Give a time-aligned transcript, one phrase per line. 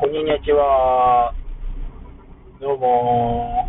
[0.00, 1.34] こんにちは。
[2.58, 3.68] どうも。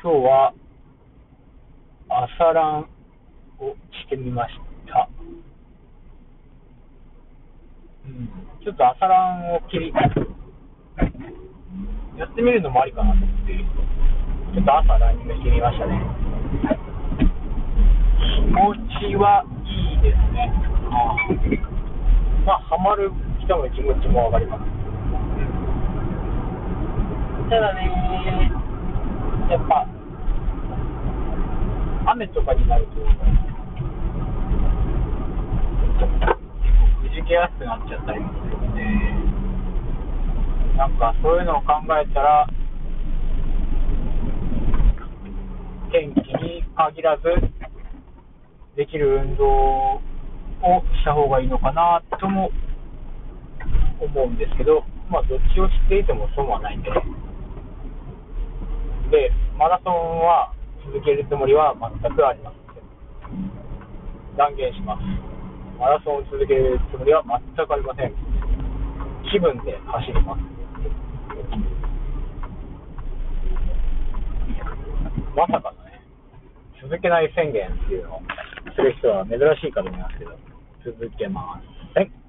[0.00, 0.54] 今日は
[2.38, 2.86] 朝ラン
[3.58, 4.54] をしてみまし
[4.86, 5.08] た。
[8.06, 8.28] うん、
[8.62, 9.92] ちょっと朝ランを切り、
[12.16, 13.58] やってみるのもありかなと思って、
[14.54, 16.00] ちょっと朝ランニングしてみましたね。
[18.38, 18.72] 気持
[19.10, 20.52] ちはいいですね。
[22.46, 23.10] まあ、ハマる
[23.46, 24.62] 人の気持ちもわかります。
[27.48, 28.50] ただね、
[29.48, 29.86] やっぱ、
[32.10, 33.06] 雨とかになると、結
[36.26, 36.34] 構
[37.02, 38.82] くじけやすくなっちゃったりもするので、
[40.76, 42.48] なんかそういうのを考えたら、
[45.92, 47.22] 天気に限らず、
[48.74, 50.02] できる運動を
[51.00, 52.50] した方がいいのかなとも
[54.00, 56.90] 思うんですけど、まあ、どっちを知っていても損はないんで、
[59.10, 60.52] で、マラソンは
[60.84, 62.66] 続けるつもりは全くありません。
[64.36, 65.02] 断言します。
[65.78, 68.12] マラソンを続けるつもりは全くありません。
[69.30, 70.42] 気分で走ります。
[75.36, 76.00] まさかのね、
[76.82, 78.22] 続けない宣言っていうのを
[78.74, 80.32] する人は珍しいかと思いますけど、
[80.84, 81.60] 続けま
[81.94, 82.25] せん。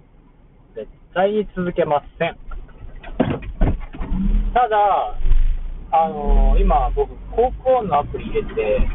[0.78, 2.38] 絶対に続けません。
[4.54, 5.18] ただ、
[5.90, 8.88] あの今僕、高校のアプリ入れて、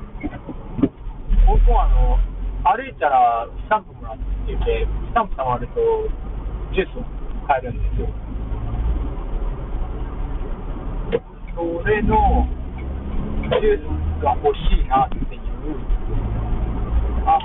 [1.45, 2.19] 高校あの、
[2.63, 5.75] 歩いたらスタンプもらってて、スタンプ貯まると
[6.73, 7.03] ジュースを
[7.49, 8.09] 買えるんですよ。
[11.57, 12.47] それの
[13.61, 13.83] ジュー
[14.21, 15.43] スが欲しいなっていう、
[17.27, 17.41] あ、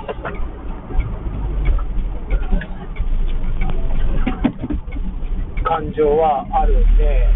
[5.68, 7.26] 感情はあるんで、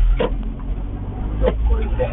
[1.42, 2.06] どこいで。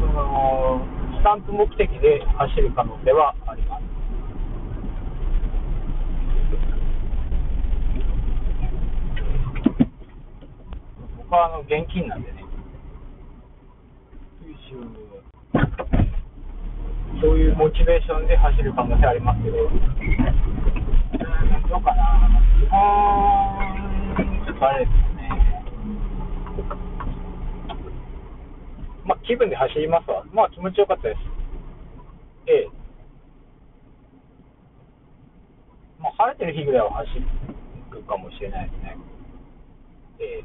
[0.00, 0.82] その、
[1.16, 3.84] スタンプ目的で走る可能性はあります。
[11.18, 12.44] 僕はあの現金なんでね。
[17.22, 19.70] そういうモチベーションで走る可能性ありますけど、
[24.66, 25.30] 本、ちょっとあれですね。
[29.04, 30.24] まあ、気分で走りますわ。
[30.32, 31.20] まあ、気持ちよかったです。
[32.46, 32.68] ええ。
[36.00, 37.08] まあ、晴れてる日ぐらいは走
[37.92, 38.96] るかもしれないですね。
[40.18, 40.40] ええ。
[40.40, 40.44] っ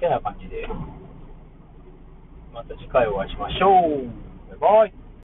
[0.00, 0.66] てな感じで、
[2.52, 4.58] また次回お会いしましょう。
[4.60, 4.99] バイバイ。